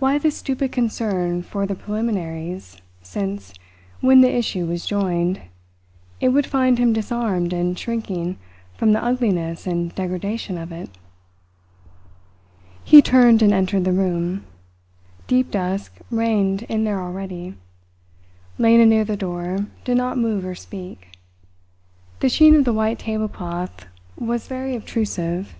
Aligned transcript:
Why 0.00 0.18
this 0.18 0.36
stupid 0.36 0.72
concern 0.72 1.44
for 1.44 1.64
the 1.64 1.76
preliminaries, 1.76 2.78
since, 3.02 3.54
when 4.00 4.20
the 4.20 4.28
issue 4.34 4.66
was 4.66 4.84
joined, 4.84 5.42
it 6.20 6.30
would 6.30 6.44
find 6.48 6.76
him 6.76 6.92
disarmed 6.92 7.52
and 7.52 7.78
shrinking 7.78 8.36
from 8.76 8.90
the 8.92 9.00
ugliness 9.04 9.68
and 9.68 9.94
degradation 9.94 10.58
of 10.58 10.72
it? 10.72 10.90
He 12.82 13.00
turned 13.00 13.42
and 13.42 13.52
entered 13.52 13.84
the 13.84 13.92
room. 13.92 14.44
Deep 15.28 15.52
dusk 15.52 15.92
reigned 16.10 16.64
in 16.64 16.82
there 16.82 17.00
already. 17.00 17.54
Lena, 18.58 18.84
near 18.86 19.04
the 19.04 19.16
door, 19.16 19.66
did 19.84 19.96
not 19.96 20.18
move 20.18 20.44
or 20.44 20.56
speak. 20.56 21.12
The 22.18 22.28
sheen 22.28 22.56
of 22.56 22.64
the 22.64 22.72
white 22.74 22.98
tablecloth 22.98 23.86
was 24.18 24.48
very 24.48 24.74
obtrusive. 24.74 25.54